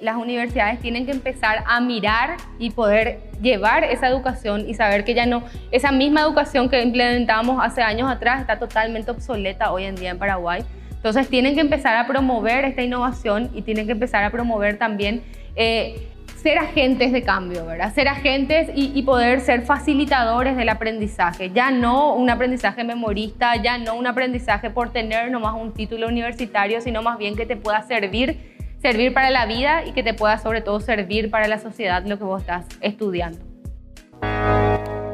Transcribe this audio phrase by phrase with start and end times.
[0.00, 5.14] las universidades tienen que empezar a mirar y poder llevar esa educación y saber que
[5.14, 9.96] ya no, esa misma educación que implementamos hace años atrás está totalmente obsoleta hoy en
[9.96, 10.62] día en Paraguay.
[10.90, 15.22] Entonces tienen que empezar a promover esta innovación y tienen que empezar a promover también
[15.54, 17.94] eh, ser agentes de cambio, ¿verdad?
[17.94, 21.50] Ser agentes y, y, poder ser facilitadores del aprendizaje.
[21.50, 26.80] Ya no un aprendizaje memorista, ya no un aprendizaje por tener nomás un título universitario,
[26.80, 28.55] sino más bien que te pueda servir
[28.86, 32.18] servir para la vida y que te pueda sobre todo servir para la sociedad lo
[32.18, 33.40] que vos estás estudiando.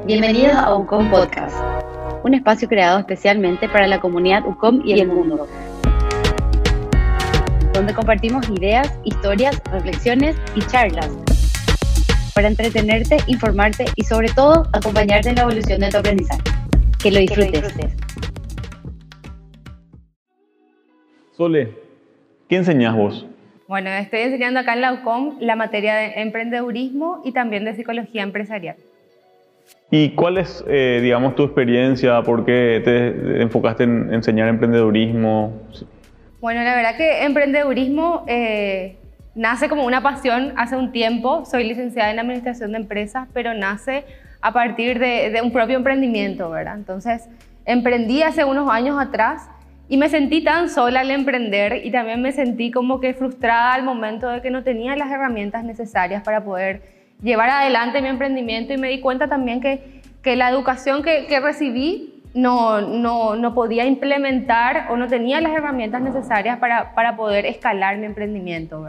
[0.04, 1.56] Bienvenidos a UCOM Podcast,
[2.22, 5.48] un espacio creado especialmente para la comunidad UCOM y el mundo,
[7.72, 11.08] donde compartimos ideas, historias, reflexiones y charlas
[12.34, 16.42] para entretenerte, informarte y sobre todo acompañarte en la evolución de tu aprendizaje.
[17.02, 17.74] Que lo disfrutes.
[21.34, 21.74] Sole,
[22.50, 23.31] ¿qué enseñas vos?
[23.72, 28.22] Bueno, estoy enseñando acá en la UCOM la materia de emprendedurismo y también de psicología
[28.22, 28.76] empresarial.
[29.90, 32.20] ¿Y cuál es, eh, digamos, tu experiencia?
[32.20, 35.54] ¿Por qué te enfocaste en enseñar emprendedurismo?
[36.42, 38.98] Bueno, la verdad que emprendedurismo eh,
[39.34, 41.46] nace como una pasión hace un tiempo.
[41.46, 44.04] Soy licenciada en Administración de Empresas, pero nace
[44.42, 46.74] a partir de, de un propio emprendimiento, ¿verdad?
[46.76, 47.26] Entonces,
[47.64, 49.48] emprendí hace unos años atrás
[49.88, 53.82] y me sentí tan sola al emprender y también me sentí como que frustrada al
[53.82, 56.82] momento de que no tenía las herramientas necesarias para poder
[57.22, 62.22] llevar adelante mi emprendimiento y me di cuenta también que, que la educación que, recibí
[62.34, 67.98] no, no, no, podía implementar o no tenía las herramientas necesarias para, para poder escalar
[67.98, 68.86] mi emprendimiento.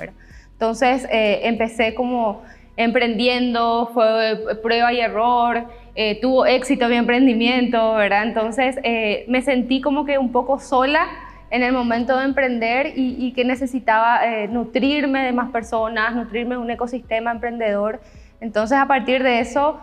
[0.53, 2.43] Entonces eh, empecé como
[2.77, 8.23] emprendiendo, fue prueba y error, eh, tuvo éxito mi emprendimiento, ¿verdad?
[8.23, 11.05] Entonces eh, me sentí como que un poco sola
[11.51, 16.61] en el momento de emprender y, que necesitaba eh, nutrirme de más personas, nutrirme de
[16.61, 18.01] un ecosistema emprendedor.
[18.41, 19.79] Entonces a partir de eso,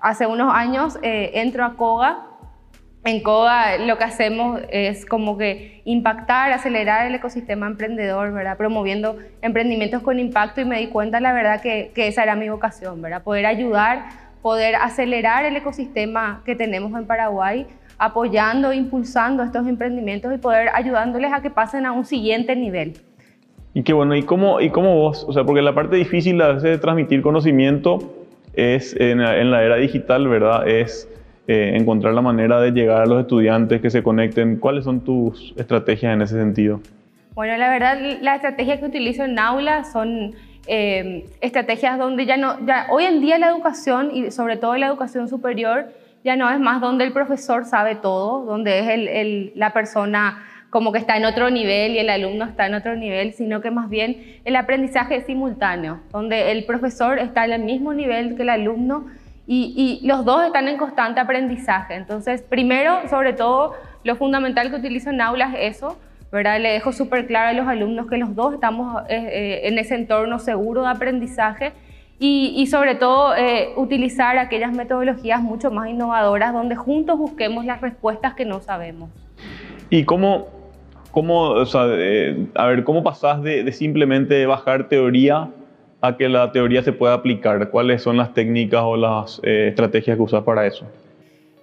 [0.00, 2.26] hace unos años entro a Koga.
[3.04, 8.58] En Koga lo que hacemos es como que impactar, acelerar el ecosistema emprendedor, ¿verdad?
[8.58, 12.50] Promoviendo emprendimientos con impacto y me di cuenta, la verdad, que, que esa era mi
[12.50, 13.22] vocación, ¿verdad?
[13.22, 17.66] Poder ayudar poder acelerar el ecosistema que tenemos en Paraguay,
[17.98, 22.94] apoyando, impulsando estos emprendimientos y poder ayudándoles a que pasen a un siguiente nivel.
[23.74, 25.24] Y qué bueno, ¿y cómo, y cómo vos?
[25.28, 27.98] O sea, porque la parte difícil a veces de transmitir conocimiento
[28.54, 30.66] es en, la era digital, ¿verdad?
[30.66, 31.08] Es
[31.46, 34.56] eh, encontrar la manera de llegar a los estudiantes que se conecten.
[34.56, 36.80] ¿Cuáles son tus estrategias en ese sentido?
[37.34, 40.34] Bueno, la verdad, la estrategia que utilizo en aula son
[40.68, 44.86] eh, estrategias donde ya no, ya hoy en día la educación y sobre todo la
[44.86, 45.86] educación superior
[46.24, 50.92] ya no es más donde el profesor sabe todo, donde es el, la persona como
[50.92, 53.88] que está en otro nivel y el alumno está en otro nivel, sino que más
[53.88, 58.50] bien el aprendizaje es simultáneo, donde el profesor está en el mismo nivel que el
[58.50, 59.06] alumno
[59.46, 61.94] y, y los dos están en constante aprendizaje.
[61.94, 63.74] Entonces, primero, sobre todo,
[64.04, 65.98] lo fundamental que utilizo en aulas es eso,
[66.30, 66.60] ¿verdad?
[66.60, 69.94] Le dejo súper claro a los alumnos que los dos estamos eh, eh, en ese
[69.94, 71.72] entorno seguro de aprendizaje
[72.20, 78.34] y, sobre todo eh, utilizar aquellas metodologías mucho más innovadoras donde juntos busquemos las respuestas
[78.34, 79.10] que no sabemos.
[79.88, 80.48] ¿Y cómo,
[81.12, 85.48] cómo a ver, cómo pasás de, de simplemente bajar teoría
[86.00, 87.70] a que la teoría se pueda aplicar?
[87.70, 90.86] ¿Cuáles son las técnicas o las estrategias que usas para eso?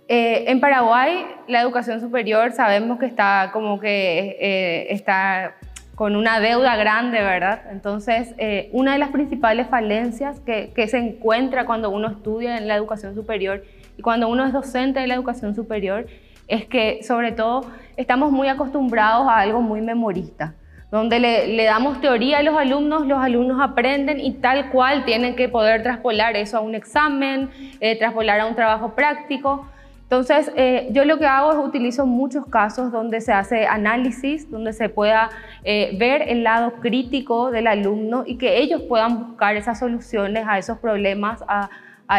[0.07, 5.55] Eh, en Paraguay, la educación superior sabemos que está como que eh, está
[5.95, 7.61] con una deuda grande, ¿verdad?
[7.71, 12.67] Entonces, eh, una de las principales falencias que, que, se encuentra cuando uno estudia en
[12.67, 13.63] la educación superior
[13.97, 16.05] y cuando uno es docente de la educación superior
[16.47, 17.65] es que, sobre todo,
[17.97, 20.53] estamos muy acostumbrados a algo muy memorista,
[20.91, 25.35] donde le, le damos teoría a los alumnos, los alumnos aprenden y tal cual tienen
[25.35, 27.49] que poder traspolar eso a un examen,
[27.97, 29.65] traspolar a un trabajo práctico.
[30.05, 34.71] Entonces, eh, yo lo que hago es utilizo muchos casos donde se hace análisis, donde
[34.71, 35.31] se pueda
[35.63, 40.59] eh, ver el lado crítico del alumno y que ellos puedan buscar esas soluciones a
[40.59, 41.69] esos problemas, a,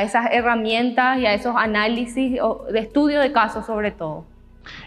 [0.03, 2.41] esas herramientas y a esos análisis
[2.73, 4.25] de estudio de casos sobre todo.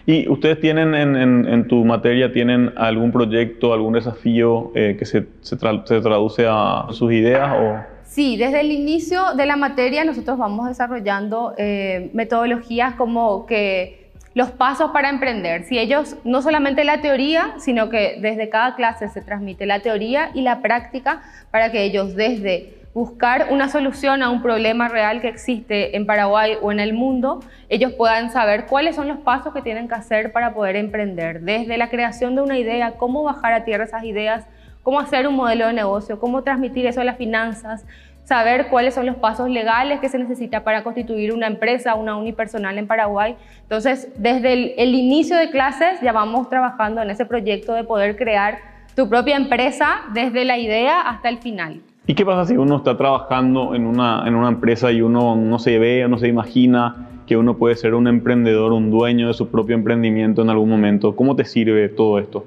[0.04, 5.06] ¿Y ustedes tienen en, en, en tu materia, tienen algún proyecto, algún desafío eh, que
[5.06, 7.99] se, se, tra se traduce a sus ideas o...?
[8.10, 14.50] Sí, desde el inicio de la materia nosotros vamos desarrollando eh, metodologías como que los
[14.50, 15.62] pasos para emprender.
[15.62, 20.32] Si ellos, no solamente la teoría, sino que desde cada clase se transmite la teoría
[20.34, 21.22] y la práctica
[21.52, 26.56] para que ellos desde buscar una solución a un problema real que existe en Paraguay
[26.60, 30.32] o en el mundo, ellos puedan saber cuáles son los pasos que tienen que hacer
[30.32, 34.48] para poder emprender, desde la creación de una idea, cómo bajar a tierra esas ideas,
[34.82, 37.86] cómo hacer un modelo de negocio, cómo transmitir eso a las finanzas,
[38.24, 42.78] saber cuáles son los pasos legales que se necesita para constituir una empresa, una unipersonal
[42.78, 43.36] en Paraguay.
[43.62, 48.16] Entonces, desde el, el inicio de clases ya vamos trabajando en ese proyecto de poder
[48.16, 48.58] crear
[48.94, 51.80] tu propia empresa desde la idea hasta el final.
[52.06, 55.58] ¿Y qué pasa si uno está trabajando en una, en una empresa y uno no
[55.58, 59.48] se ve, no se imagina que uno puede ser un emprendedor, un dueño de su
[59.48, 61.14] propio emprendimiento en algún momento?
[61.14, 62.44] ¿Cómo te sirve todo esto?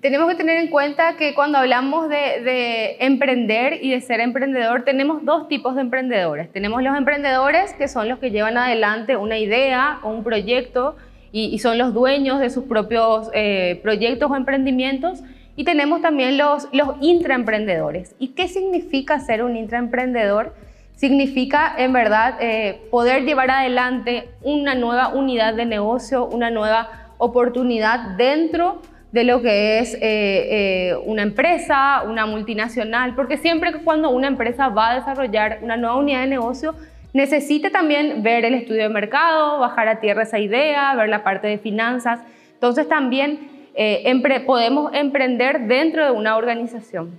[0.00, 4.82] Tenemos que tener en cuenta que cuando hablamos de, de, emprender y de ser emprendedor,
[4.82, 6.50] tenemos dos tipos de emprendedores.
[6.50, 10.96] Tenemos los emprendedores que son los que llevan adelante una idea o un proyecto
[11.32, 15.20] y, y son los dueños de sus propios eh, proyectos o emprendimientos.
[15.54, 18.14] Y tenemos también los, los intraemprendedores.
[18.18, 20.54] ¿Y qué significa ser un intraemprendedor?
[20.96, 26.88] Significa, en verdad, eh, poder llevar adelante una nueva unidad de negocio, una nueva
[27.18, 33.78] oportunidad dentro de lo que es eh, eh, una empresa, una multinacional, porque siempre que
[33.80, 36.74] cuando una empresa va a desarrollar una nueva unidad de negocio,
[37.12, 41.48] necesita también ver el estudio de mercado, bajar a tierra esa idea, ver la parte
[41.48, 42.20] de finanzas.
[42.54, 47.10] Entonces también eh, podemos emprender dentro de una organización.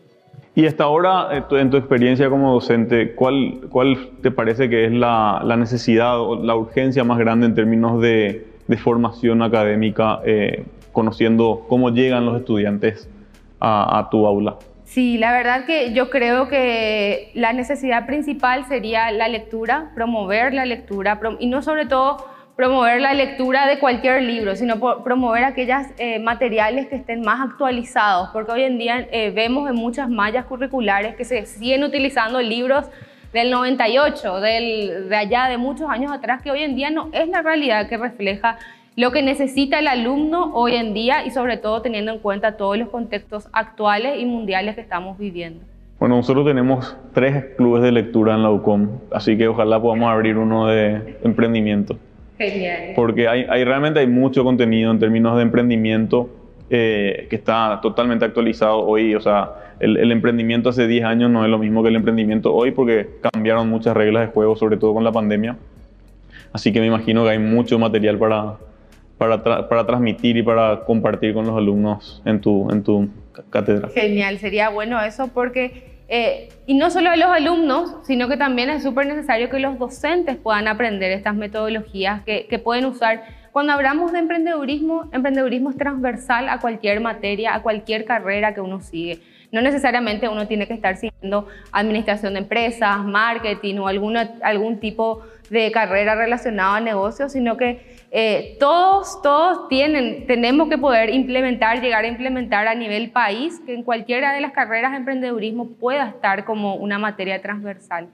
[0.55, 5.41] Y hasta ahora, en tu experiencia como docente, ¿cuál, cuál te parece que es la,
[5.45, 10.19] la, necesidad o la urgencia más grande en términos de, de formación académica,
[10.91, 13.09] conociendo cómo llegan los estudiantes
[13.59, 14.57] a, tu aula?
[14.83, 20.65] Sí, la verdad que yo creo que la necesidad principal sería la lectura, promover la
[20.65, 26.19] lectura y no sobre todo promover la lectura de cualquier libro, sino promover aquellos eh,
[26.19, 31.15] materiales que estén más actualizados, porque hoy en día eh, vemos en muchas mallas curriculares
[31.15, 32.87] que se siguen utilizando libros
[33.33, 37.29] del 98, del, de allá, de muchos años atrás, que hoy en día no es
[37.29, 38.57] la realidad que refleja
[38.95, 42.77] lo que necesita el alumno hoy en día y sobre todo teniendo en cuenta todos
[42.77, 45.63] los contextos actuales y mundiales que estamos viviendo.
[45.99, 50.37] Bueno, nosotros tenemos tres clubes de lectura en la UCOM, así que ojalá podamos abrir
[50.37, 51.97] uno de emprendimiento.
[52.37, 52.93] Genial.
[52.95, 56.29] Porque hay, hay, realmente hay mucho contenido en términos de emprendimiento
[56.71, 59.13] eh, que está totalmente actualizado hoy.
[59.13, 62.51] O sea, el, el, emprendimiento hace 10 años no es lo mismo que el emprendimiento
[62.51, 65.55] hoy porque cambiaron muchas reglas de juego, sobre todo con la pandemia.
[66.51, 68.55] Así que me imagino que hay mucho material para,
[69.21, 73.07] para, tra para transmitir y para compartir con los alumnos en tu, en tu
[73.51, 73.87] cátedra.
[73.89, 78.71] Genial, sería bueno eso porque eh, y no solo a los alumnos, sino que también
[78.71, 83.23] es súper necesario que los docentes puedan aprender estas metodologías que, que, pueden usar.
[83.51, 88.81] Cuando hablamos de emprendedurismo, emprendedurismo es transversal a cualquier materia, a cualquier carrera que uno
[88.81, 89.19] sigue.
[89.51, 95.21] No necesariamente uno tiene que estar siguiendo administración de empresas, marketing o alguna, algún tipo
[95.49, 97.81] de carrera relacionada a negocios, sino que
[98.11, 103.73] eh, todos, todos tienen, tenemos que poder implementar, llegar a implementar a nivel país, que
[103.73, 108.07] en cualquiera de las carreras de emprendedurismo pueda estar como una materia transversal.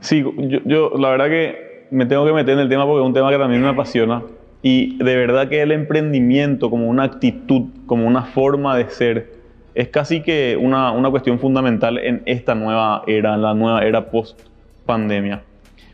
[0.00, 3.06] Sí, yo, yo la verdad que me tengo que meter en el tema porque es
[3.06, 4.22] un tema que también me apasiona
[4.62, 9.35] y de verdad que el emprendimiento como una actitud, como una forma de ser,
[9.76, 14.40] es casi que una, una cuestión fundamental en esta nueva era, la nueva era post
[14.86, 15.42] pandemia.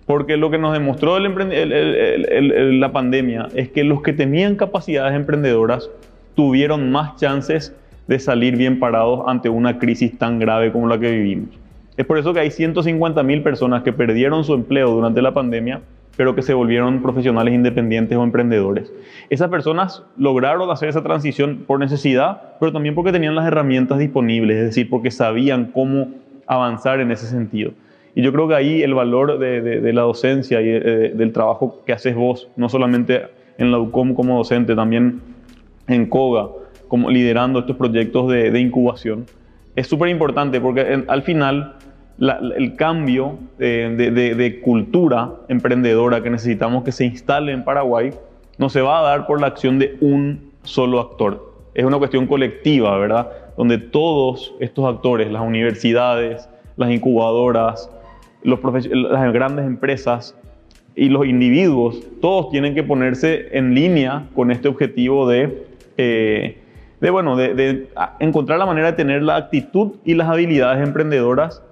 [0.06, 5.90] Porque lo que nos demostró la pandemia es que los que tenían capacidades emprendedoras
[6.36, 7.74] tuvieron más chances
[8.06, 11.50] de salir bien parados ante una crisis tan grave como la que vivimos.
[11.96, 15.80] Es por eso que hay 150 mil personas que perdieron su empleo durante la pandemia,
[16.16, 18.92] pero que se volvieron profesionales independientes o emprendedores.
[19.30, 24.56] Esas personas lograron hacer esa transición por necesidad, pero también porque tenían las herramientas disponibles,
[24.56, 26.08] es decir, porque sabían cómo
[26.46, 27.72] avanzar en ese sentido.
[28.14, 31.92] Y yo creo que ahí el valor de, la docencia y eh, del trabajo que
[31.92, 33.22] haces vos, no solamente
[33.56, 35.22] en la UCOM como docente, también
[35.88, 36.50] en COGA,
[36.88, 39.24] como liderando estos proyectos de, incubación,
[39.76, 41.76] es súper importante porque al final
[42.18, 48.12] el cambio de cultura emprendedora que necesitamos que se instale en Paraguay
[48.58, 51.52] no se va a dar por la acción de un solo actor.
[51.74, 53.30] Es una cuestión colectiva, ¿verdad?
[53.56, 57.90] Donde todos estos actores, las universidades, las incubadoras,
[58.44, 60.36] las grandes empresas
[60.94, 65.66] y los individuos, todos tienen que ponerse en línea con este objetivo de,
[65.96, 66.58] eh,
[67.10, 67.88] bueno, de,
[68.20, 71.62] encontrar la manera de tener la actitud y las habilidades emprendedoras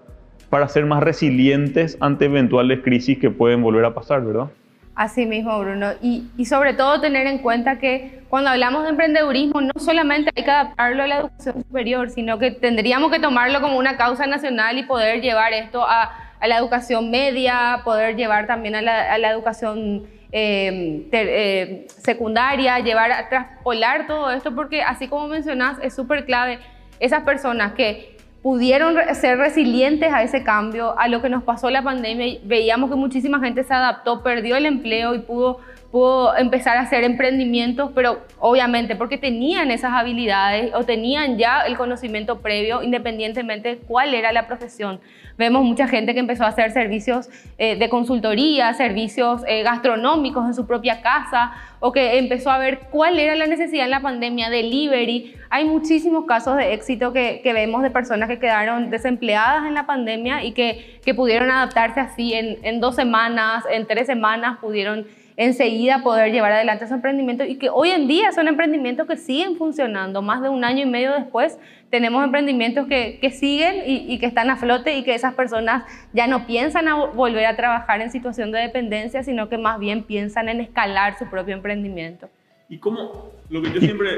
[0.50, 4.48] para ser más resilientes ante eventuales crisis que pueden volver a pasar, ¿verdad?
[4.96, 5.92] Así mismo, Bruno.
[6.02, 10.50] Y, sobre todo tener en cuenta que cuando hablamos de emprendedurismo no solamente hay que
[10.50, 14.82] adaptarlo a la educación superior, sino que tendríamos que tomarlo como una causa nacional y
[14.82, 16.10] poder llevar esto a,
[16.46, 24.06] la educación media, poder llevar también a la, educación ter, eh, secundaria, llevar a traspolar
[24.06, 26.58] todo esto, porque así como mencionás, es súper clave.
[26.98, 31.82] esas personas que pudieron ser resilientes a ese cambio, a lo que nos pasó la
[31.82, 35.58] pandemia, veíamos que muchísima gente se adaptó, perdió el empleo y pudo
[35.90, 41.76] pudo empezar a hacer emprendimientos, pero obviamente porque tenían esas habilidades o tenían ya el
[41.76, 45.00] conocimiento previo, independientemente de cuál era la profesión.
[45.36, 47.28] Vemos mucha gente que empezó a hacer servicios
[47.58, 52.80] eh, de consultoría, servicios eh, gastronómicos en su propia casa, o que empezó a ver
[52.90, 55.34] cuál era la necesidad en la pandemia, delivery.
[55.48, 60.44] Hay muchísimos casos de éxito que, vemos de personas que quedaron desempleadas en la pandemia
[60.44, 65.06] y que, que pudieron adaptarse así en, en dos semanas, en tres semanas, pudieron
[65.40, 69.56] enseguida poder llevar adelante ese emprendimiento y que hoy en día son emprendimientos que siguen
[69.56, 70.20] funcionando.
[70.20, 74.26] Más de un año y medio después tenemos emprendimientos que, que siguen y, y, que
[74.26, 78.10] están a flote y que esas personas ya no piensan a volver a trabajar en
[78.10, 82.28] situación de dependencia, sino que más bien piensan en escalar su propio emprendimiento.
[82.68, 84.10] Y como lo que yo siempre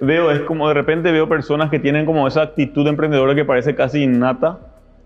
[0.00, 3.74] veo es como de repente veo personas que tienen como esa actitud emprendedora que parece
[3.74, 4.58] casi innata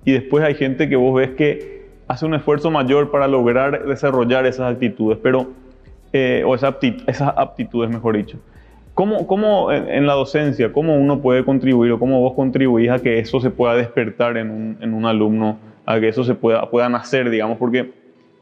[0.04, 1.75] y después hay gente que vos ves que
[2.08, 5.48] hace un esfuerzo mayor para lograr desarrollar esas actitudes, pero,
[6.12, 6.74] eh, o esas,
[7.36, 8.38] aptitudes, mejor dicho.
[8.94, 13.18] ¿Cómo, cómo en, la docencia, cómo uno puede contribuir o cómo vos contribuís a que
[13.18, 16.88] eso se pueda despertar en un, en un alumno, a que eso se pueda, pueda
[16.88, 17.58] nacer, digamos?
[17.58, 17.92] Porque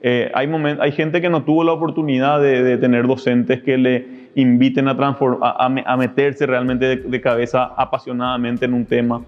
[0.01, 3.77] eh, hay, moment, hay gente que no tuvo la oportunidad de, de tener docentes que
[3.77, 4.07] le
[4.37, 9.23] inviten a, a, a meterse realmente de, cabeza apasionadamente en un tema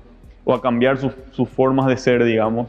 [0.45, 2.69] o a cambiar sus formas de ser, digamos.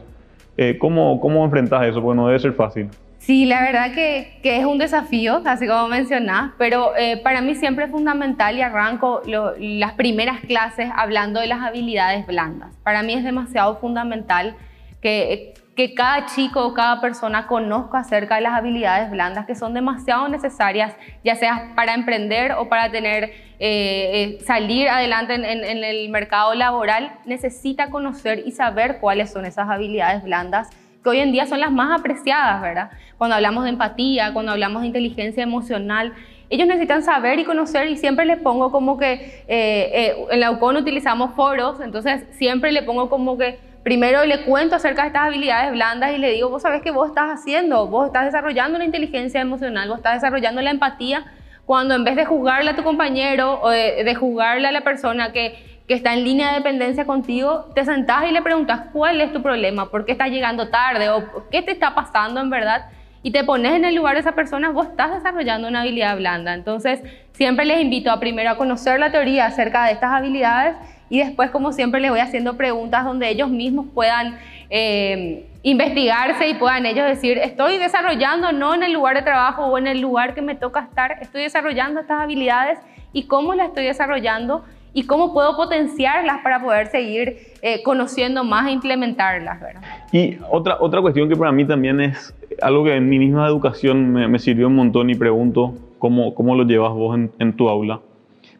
[0.60, 2.02] Eh, ¿cómo, ¿Cómo enfrentas eso?
[2.02, 2.88] Porque no debe ser fácil.
[3.18, 7.84] Sí, la verdad que, es un desafío, así como mencionás, pero eh, para mí siempre
[7.84, 12.74] es fundamental y arranco las primeras clases hablando de las habilidades blandas.
[12.82, 14.56] Para mí es demasiado fundamental
[15.00, 19.74] que, que cada chico o cada persona conozca acerca de las habilidades blandas que son
[19.74, 23.26] demasiado necesarias, ya sea para emprender o para tener,
[23.60, 29.70] eh, eh, salir adelante en, el mercado laboral, necesita conocer y saber cuáles son esas
[29.70, 30.68] habilidades blandas
[31.04, 32.90] que hoy en día son las más apreciadas, ¿verdad?
[33.16, 36.12] Cuando hablamos de empatía, cuando hablamos de inteligencia emocional,
[36.50, 40.76] ellos necesitan saber y conocer y siempre les pongo como que, eh, en la UCON
[40.76, 45.72] utilizamos foros, entonces siempre le pongo como que primero le cuento acerca de estas habilidades
[45.72, 49.40] blandas y le digo, vos sabés que vos estás haciendo, vos estás desarrollando la inteligencia
[49.40, 51.24] emocional, vos estás desarrollando la empatía,
[51.66, 55.32] cuando en vez de juzgarle a tu compañero o de, de juzgarle a la persona
[55.32, 59.32] que, que está en línea de dependencia contigo, te sentás y le preguntas cuál es
[59.32, 62.86] tu problema, por qué estás llegando tarde o qué te está pasando en verdad
[63.22, 66.54] y te pones en el lugar de esa persona, vos estás desarrollando una habilidad blanda.
[66.54, 70.76] Entonces, siempre les invito a primero a conocer la teoría acerca de estas habilidades
[71.10, 74.38] y después, como siempre, les voy haciendo preguntas donde ellos mismos puedan
[74.70, 79.78] eh, investigarse y puedan ellos decir, estoy desarrollando no en el lugar de trabajo o
[79.78, 82.78] en el lugar que me toca estar, estoy desarrollando estas habilidades
[83.12, 88.68] y cómo las estoy desarrollando y cómo puedo potenciarlas para poder seguir eh, conociendo más
[88.68, 89.60] e implementarlas.
[89.60, 89.82] ¿verdad?
[90.12, 94.12] Y otra, otra cuestión que para mí también es algo que en mi misma educación
[94.12, 98.00] me, sirvió un montón y pregunto cómo, cómo lo llevas vos en, en tu aula.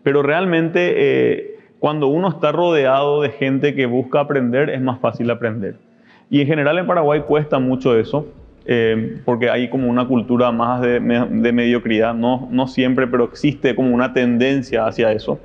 [0.03, 0.95] Pero realmente...
[0.97, 5.77] Eh, cuando uno está rodeado de gente que busca aprender, es más fácil aprender.
[6.31, 8.27] Y en general en Paraguay cuesta mucho eso,
[8.67, 13.95] eh, porque hay como una cultura más de, mediocridad, no, no siempre, pero existe como
[13.95, 15.39] una tendencia hacia eso.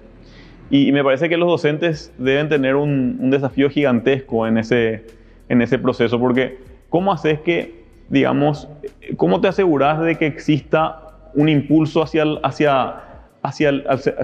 [0.69, 5.05] Y, me parece que los docentes deben tener un, un, desafío gigantesco en ese,
[5.47, 6.57] en ese proceso, porque
[6.89, 8.67] ¿cómo haces que, digamos,
[9.17, 10.99] cómo te aseguras de que exista
[11.35, 13.12] un impulso hacia, hacia
[13.43, 13.71] hacia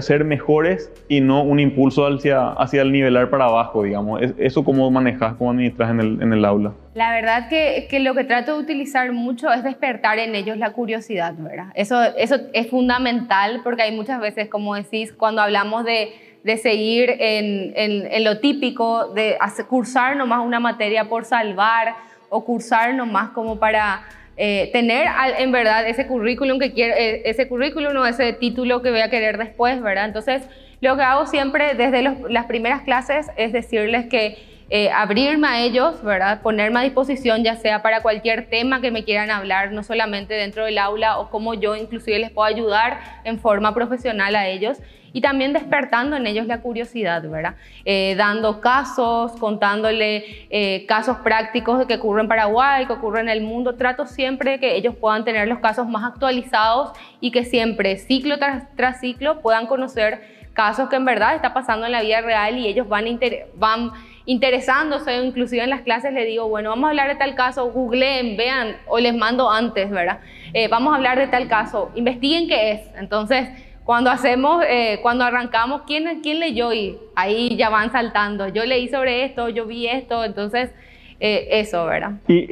[0.00, 4.22] ser mejores y no un impulso hacia, hacia el nivelar para abajo, digamos.
[4.38, 6.72] ¿Eso cómo manejas, cómo administras en el, en el aula?
[6.94, 10.72] La verdad que, que, lo que trato de utilizar mucho es despertar en ellos la
[10.72, 11.66] curiosidad, ¿verdad?
[11.74, 17.10] Eso, eso es fundamental porque hay muchas veces, como decís, cuando hablamos de, de seguir
[17.18, 19.36] en, en, lo típico, de
[19.68, 21.94] cursar nomás una materia por salvar
[22.30, 24.02] o cursar nomás como para
[24.42, 25.06] eh, tener
[25.36, 29.10] en verdad ese currículum que quiero, eh, ese currículum o ese título que voy a
[29.10, 30.06] querer después, ¿verdad?
[30.06, 30.42] Entonces,
[30.80, 34.38] lo que hago siempre desde las primeras clases es decirles que
[34.70, 36.40] eh, abrirme a ellos, ¿verdad?
[36.42, 40.64] Ponerme a disposición ya sea para cualquier tema que me quieran hablar, no solamente dentro
[40.64, 44.78] del aula o cómo yo inclusive les puedo ayudar en forma profesional a ellos,
[45.12, 47.56] y también despertando en ellos la curiosidad, ¿verdad?
[47.84, 53.42] Eh, dando casos, contándole eh, casos prácticos que ocurren en Paraguay, que ocurren en el
[53.42, 53.74] mundo.
[53.74, 58.36] Trato siempre de que ellos puedan tener los casos más actualizados y que siempre, ciclo
[58.38, 62.66] tras, ciclo, puedan conocer casos que en verdad está pasando en la vida real y
[62.66, 63.18] ellos van,
[63.56, 63.92] van
[64.30, 68.36] interesándose, inclusive en las clases les digo, bueno, vamos a hablar de tal caso, googleen,
[68.36, 70.20] vean, o les mando antes, ¿verdad?
[70.52, 72.80] Eh, vamos a hablar de tal caso, investiguen qué es.
[72.96, 73.48] Entonces,
[73.84, 76.72] Cuando hacemos, eh, cuando arrancamos, ¿quién, ¿quién leyó?
[76.72, 78.46] Y ahí ya van saltando.
[78.46, 80.70] Yo leí sobre esto, yo vi esto, entonces
[81.18, 82.12] eh, eso, ¿verdad?
[82.28, 82.46] Y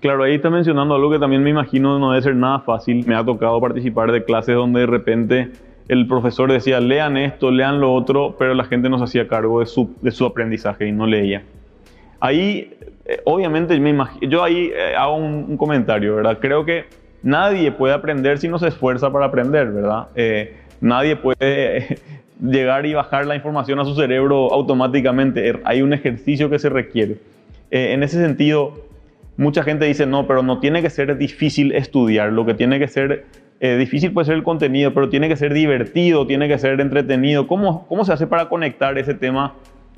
[0.00, 3.06] claro, ahí está mencionando algo que también me imagino no debe ser nada fácil.
[3.06, 5.48] Me ha tocado participar de clases donde de repente
[5.88, 9.60] el profesor decía, lean esto, lean lo otro, pero la gente no se hacía cargo
[9.60, 11.42] de su, de su aprendizaje y no leía.
[12.20, 12.72] Ahí,
[13.04, 16.38] eh, obviamente, me yo ahí eh, hago un, comentario, ¿verdad?
[16.40, 16.84] Creo que
[17.22, 20.08] nadie puede aprender si no se esfuerza para aprender, ¿verdad?
[20.14, 21.98] Eh, nadie puede
[22.40, 25.48] llegar y bajar la información a su cerebro automáticamente.
[25.48, 27.16] Er, hay un ejercicio que se requiere.
[27.72, 28.74] en ese sentido,
[29.36, 32.86] mucha gente dice, no, pero no tiene que ser difícil estudiar, lo que tiene que
[32.86, 33.24] ser
[33.62, 37.46] difícil puede ser el contenido, pero tiene que ser divertido, tiene que ser entretenido.
[37.46, 39.54] ¿Cómo, cómo se hace para conectar ese tema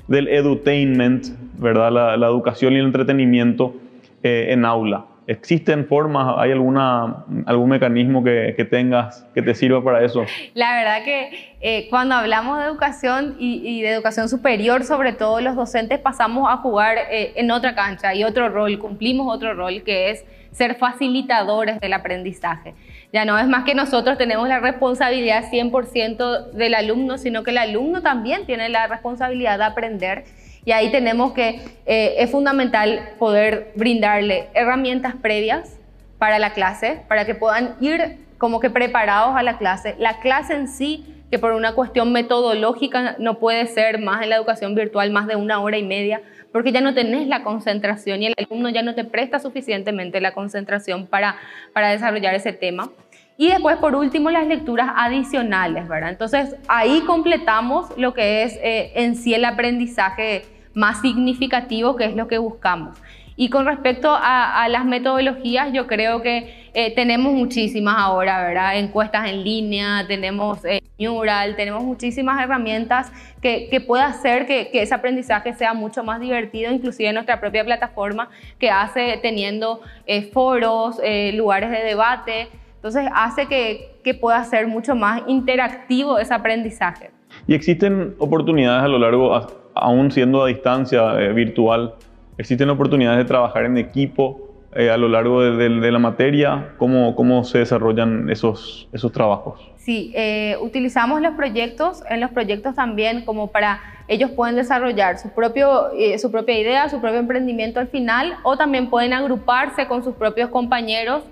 [0.07, 1.91] del edutainment, ¿verdad?
[2.17, 3.75] La, educación y el entretenimiento
[4.23, 5.05] eh, en aula.
[5.27, 10.23] ¿Existen formas, hay alguna, algún mecanismo que, tengas que te sirva para eso?
[10.53, 15.55] La verdad que eh, cuando hablamos de educación y, de educación superior, sobre todo los
[15.55, 20.11] docentes pasamos a jugar eh, en otra cancha y otro rol, cumplimos otro rol que
[20.11, 22.75] es ser facilitadores del aprendizaje.
[23.13, 27.57] Ya no es más que nosotros tenemos la responsabilidad 100% del alumno, sino que el
[27.57, 30.25] alumno también tiene la responsabilidad de aprender.
[30.65, 35.77] Y ahí tenemos que, eh, es fundamental poder brindarle herramientas previas
[36.17, 39.95] para la clase, para que puedan ir como que preparados a la clase.
[39.99, 44.37] La clase en sí, que por una cuestión metodológica no puede ser más en la
[44.37, 46.21] educación virtual, más de una hora y media,
[46.53, 50.33] porque ya no tenés la concentración y el alumno ya no te presta suficientemente la
[50.33, 51.35] concentración para,
[51.73, 52.89] para desarrollar ese tema.
[53.35, 56.11] Y después, por último, las lecturas adicionales, ¿verdad?
[56.11, 62.15] Entonces, ahí completamos lo que es eh, en sí el aprendizaje más significativo, que es
[62.15, 62.97] lo que buscamos.
[63.37, 68.77] Y con respecto a, las metodologías, yo creo que eh, tenemos muchísimas ahora, ¿verdad?
[68.77, 73.11] Encuestas en línea, tenemos eh, Neural, tenemos muchísimas herramientas
[73.41, 77.41] que, que puede hacer que, que, ese aprendizaje sea mucho más divertido, inclusive en nuestra
[77.41, 80.97] propia plataforma que hace teniendo eh, foros,
[81.33, 82.47] lugares de debate.
[82.75, 87.11] Entonces hace que, que pueda ser mucho más interactivo ese aprendizaje.
[87.47, 89.33] ¿Y existen oportunidades a lo largo,
[89.73, 91.95] aún siendo a distancia virtual,
[92.37, 96.73] ¿Existen oportunidades de trabajar en equipo eh, a lo largo de, la materia?
[96.77, 99.61] ¿Cómo, ¿Cómo, se desarrollan esos, esos trabajos?
[99.77, 105.29] Sí, eh, utilizamos los proyectos, en los proyectos también como para ellos pueden desarrollar su,
[105.29, 110.03] propio, eh, su propia idea, su propio emprendimiento al final, o también pueden agruparse con
[110.03, 111.23] sus propios compañeros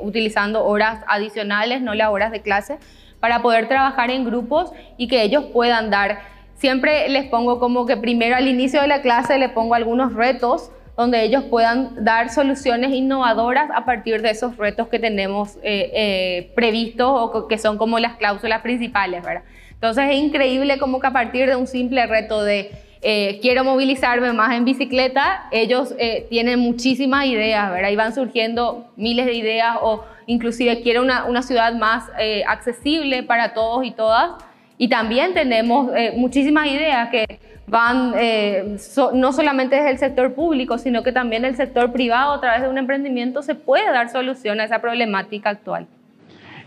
[0.00, 2.78] utilizando horas adicionales, no las horas de clase,
[3.20, 6.31] para poder trabajar en grupos y que ellos puedan dar
[6.62, 10.70] Siempre les pongo como que primero al inicio de la clase les pongo algunos retos
[10.96, 16.52] donde ellos puedan dar soluciones innovadoras a partir de esos retos que tenemos eh, eh,
[16.54, 19.42] previstos o que son como las cláusulas principales, ¿verdad?
[19.72, 22.70] Entonces es increíble como que a partir de un simple reto de
[23.00, 25.92] eh, quiero movilizarme más en bicicleta, ellos
[26.30, 27.90] tienen muchísimas ideas, ¿verdad?
[27.90, 32.04] Y van surgiendo miles de ideas o inclusive quiero una ciudad más
[32.46, 34.34] accesible para todos y todas
[34.82, 38.78] y también tenemos eh, muchísimas ideas que van eh,
[39.14, 42.68] no solamente desde el sector público, sino que también el sector privado a través de
[42.68, 45.86] un emprendimiento se puede dar solución a esa problemática actual.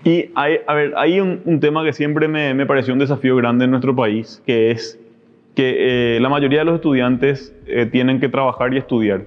[0.06, 3.66] Y hay, a ver, hay un, tema que siempre me, me, pareció un desafío grande
[3.66, 4.98] en nuestro país, que es
[5.54, 7.54] que eh, la mayoría de los estudiantes
[7.92, 9.24] tienen que trabajar y estudiar.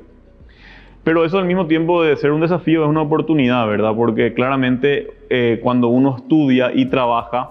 [1.04, 3.92] Pero eso al mismo tiempo de ser un desafío es una oportunidad, ¿verdad?
[3.94, 7.50] Porque claramente cuando uno estudia y trabaja,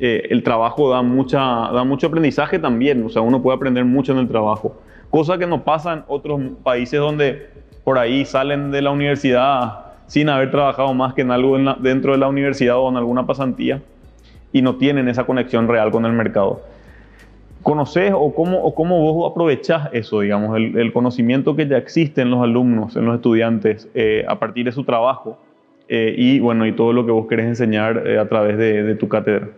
[0.00, 4.12] eh, el trabajo da, mucha, da mucho aprendizaje también, o sea, uno puede aprender mucho
[4.12, 4.76] en el trabajo,
[5.10, 7.48] cosa que no pasa en otros países donde
[7.82, 12.18] por ahí salen de la universidad sin haber trabajado más que en algo dentro de
[12.18, 13.82] la universidad o en alguna pasantía
[14.52, 16.62] y no tienen esa conexión real con el mercado.
[17.62, 22.30] ¿Conoces o cómo, o cómo vos aprovechás eso, digamos, el, conocimiento que ya existe en
[22.30, 25.38] los alumnos, en los estudiantes, eh, a partir de su trabajo
[25.88, 29.08] eh, y, bueno, y todo lo que vos querés enseñar a través de, de tu
[29.08, 29.48] cátedra?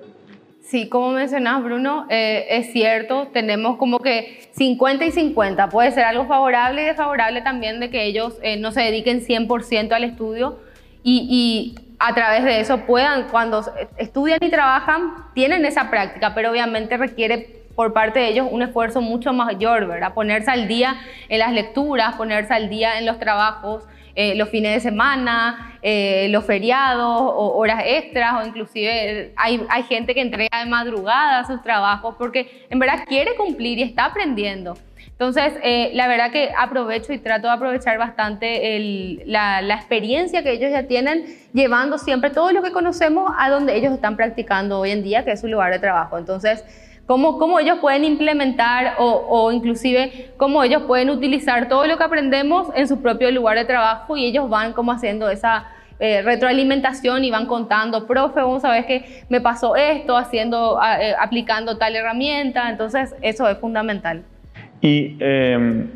[0.70, 5.68] Sí, como mencionas, Bruno, eh, es cierto, tenemos como que 50 y 50.
[5.68, 9.90] Puede ser algo favorable y desfavorable también de que ellos eh, no se dediquen 100%
[9.90, 10.60] al estudio
[11.02, 13.62] y, a través de eso puedan, cuando
[13.98, 19.02] estudian y trabajan, tienen esa práctica, pero obviamente requiere por parte de ellos un esfuerzo
[19.02, 20.14] mucho mayor, ¿verdad?
[20.14, 20.96] Ponerse al día
[21.28, 23.84] en las lecturas, ponerse al día en los trabajos.
[24.14, 29.82] Eh, los fines de semana, eh, los feriados o horas extras o inclusive hay, hay
[29.84, 34.76] gente que entrega de madrugada sus trabajos porque en verdad quiere cumplir y está aprendiendo.
[35.20, 40.52] Entonces, eh, la verdad que aprovecho y trato de aprovechar bastante la, la, experiencia que
[40.52, 44.92] ellos ya tienen, llevando siempre todo lo que conocemos a donde ellos están practicando hoy
[44.92, 46.16] en día, que es su lugar de trabajo.
[46.16, 46.64] Entonces,
[47.10, 52.04] cómo, cómo ellos pueden implementar o, o, inclusive cómo ellos pueden utilizar todo lo que
[52.04, 55.66] aprendemos en su propio lugar de trabajo y ellos van como haciendo esa
[55.98, 61.78] eh, retroalimentación y van contando, profe, vos sabés que me pasó esto haciendo, eh, aplicando
[61.78, 64.22] tal herramienta, entonces eso es fundamental.
[64.80, 65.88] Y, em,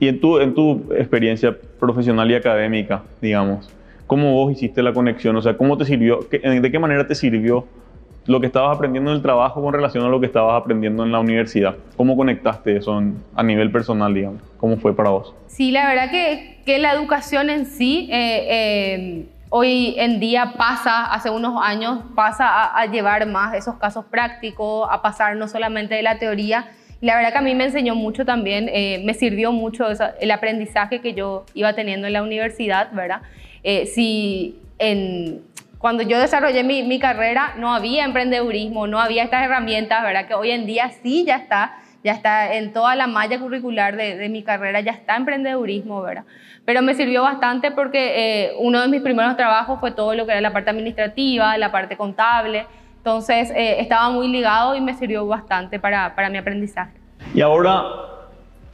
[0.00, 3.72] y en, tu, en tu experiencia profesional y académica, digamos,
[4.08, 5.36] ¿cómo vos hiciste la conexión?
[5.36, 6.26] O sea, ¿cómo te sirvió?
[6.28, 7.66] ¿De qué manera te sirvió
[8.26, 11.12] lo que estabas aprendiendo en el trabajo con relación a lo que estabas aprendiendo en
[11.12, 11.76] la universidad?
[11.96, 13.00] ¿Cómo conectaste eso
[13.34, 14.42] a nivel personal, digamos?
[14.58, 15.34] ¿Cómo fue para vos?
[15.46, 21.06] Sí, la verdad que, que la educación en sí eh, em, hoy en día pasa,
[21.06, 26.02] hace unos años, pasa a, llevar más esos casos prácticos, a pasar no solamente de
[26.02, 26.70] la teoría.
[27.00, 29.86] La verdad que a mí me enseñó mucho también, eh, me sirvió mucho
[30.20, 33.22] el aprendizaje que yo iba teniendo en la universidad, ¿verdad?
[33.62, 35.42] Eh, si en,
[35.86, 40.26] cuando yo desarrollé mi, mi, carrera no había emprendedurismo, no había estas herramientas, ¿verdad?
[40.26, 44.16] Que hoy en día sí ya está, ya está en toda la malla curricular de,
[44.16, 46.24] de mi carrera, ya está emprendedurismo, ¿verdad?
[46.64, 50.32] pero me sirvió bastante porque eh, uno de mis primeros trabajos fue todo lo que
[50.32, 55.24] era la parte administrativa, la parte contable, entonces eh, estaba muy ligado y me sirvió
[55.24, 56.98] bastante para, para mi aprendizaje.
[57.32, 58.15] Y ahora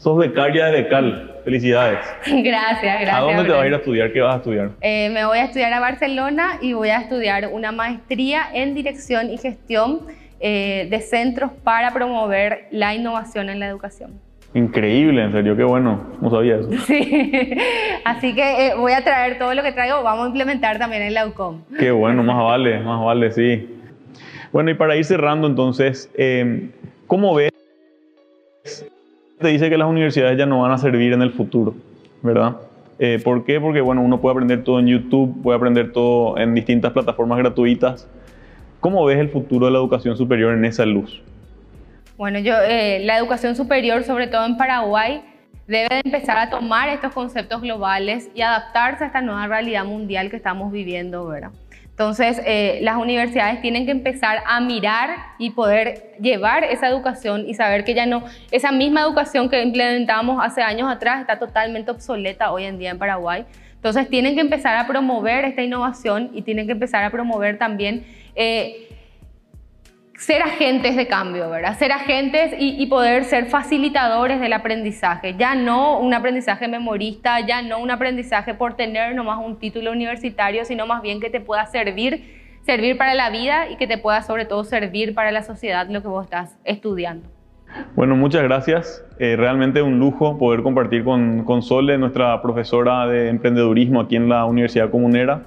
[0.03, 2.01] sos becaria de Becal, felicidades.
[2.27, 3.15] gracias, gracias.
[3.15, 4.13] ¿A dónde te vas a ir a estudiar?
[4.13, 4.71] ¿Qué vas a estudiar?
[4.81, 9.31] Eh, me voy a estudiar a Barcelona y voy a estudiar una maestría en dirección
[9.31, 10.01] y gestión
[10.41, 14.19] de centros para promover la innovación en la educación.
[14.55, 16.05] Increíble, en serio, qué bueno.
[16.21, 16.69] No sabía eso.
[16.87, 17.57] Sí,
[18.05, 21.15] así que eh, voy a traer todo lo que traigo, vamos a implementar también en
[21.15, 21.63] la UCOM.
[21.79, 23.69] Qué bueno, más vale, más vale, sí.
[24.53, 26.71] Bueno, y para ir cerrando entonces, eh,
[27.07, 27.52] ¿cómo ves?
[29.43, 31.75] Te dice que las universidades ya no van a servir en el futuro,
[32.23, 32.59] ¿verdad?
[33.01, 33.61] Eh, ¿Por qué?
[33.61, 38.09] Porque bueno, uno puede aprender todo en YouTube, puede aprender todo en distintas plataformas gratuitas.
[38.79, 41.21] ¿Cómo ves el futuro de la educación superior en esa luz?
[42.17, 45.25] Bueno, yo, eh, la educación superior, sobre todo en Paraguay,
[45.67, 50.37] debe empezar a tomar estos conceptos globales y adaptarse a esta nueva realidad mundial que
[50.37, 51.51] estamos viviendo, ¿verdad?
[51.93, 57.55] Entonces, eh, las universidades tienen que empezar a mirar y poder llevar esa educación y
[57.55, 62.51] saber que ya no, esa misma educación que implementamos hace años atrás está totalmente obsoleta
[62.51, 63.45] hoy en día en Paraguay.
[63.75, 68.07] Entonces, tienen que empezar a promover esta innovación y tienen que empezar a promover también
[68.35, 68.89] eh,
[70.23, 71.77] ser agentes de cambio, ¿verdad?
[71.77, 75.35] Ser agentes y, poder ser facilitadores del aprendizaje.
[75.37, 80.65] Ya no un aprendizaje memorista, ya no un aprendizaje por tener nomás un título universitario,
[80.65, 82.25] sino más bien que te pueda servir,
[82.63, 86.03] servir para la vida y que te pueda sobre todo servir para la sociedad lo
[86.03, 87.27] que vos estás estudiando.
[87.97, 89.05] Bueno, muchas gracias.
[89.19, 94.29] Eh, realmente un lujo poder compartir con, con, Sole, nuestra profesora de emprendedurismo aquí en
[94.29, 95.43] la Universidad Comunera.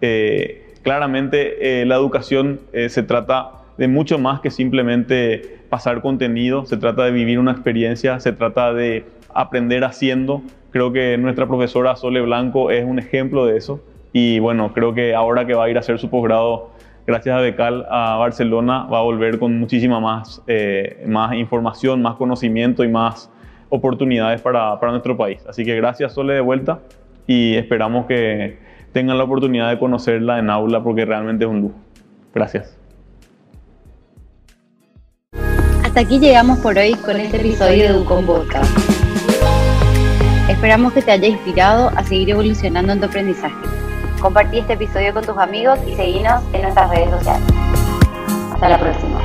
[0.00, 6.76] Eh, claramente eh, la educación se trata de mucho más que simplemente pasar contenido, se
[6.76, 9.04] trata de vivir una experiencia, se trata de
[9.34, 10.42] aprender haciendo.
[10.70, 13.80] Creo que nuestra profesora Sole Blanco es un ejemplo de eso
[14.12, 16.70] y bueno, creo que ahora que va a ir a hacer su posgrado,
[17.06, 22.16] gracias a Becal a Barcelona, va a volver con muchísima más, eh, más información, más
[22.16, 23.30] conocimiento y más
[23.70, 25.44] oportunidades para, para nuestro país.
[25.48, 26.80] Así que gracias Sole de vuelta
[27.26, 28.58] y esperamos que
[28.92, 31.76] tengan la oportunidad de conocerla en aula porque realmente es un lujo.
[32.34, 32.81] Gracias.
[35.92, 38.74] Hasta aquí llegamos por hoy con este episodio de Ducom Podcast.
[40.48, 43.54] Esperamos que te haya inspirado a seguir evolucionando en tu aprendizaje.
[44.18, 47.46] Compartí este episodio con tus amigos y seguinos en nuestras redes sociales.
[48.54, 49.21] Hasta la próxima.